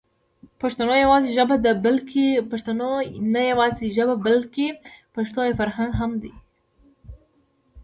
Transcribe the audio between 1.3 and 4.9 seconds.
ژبه ده بلکې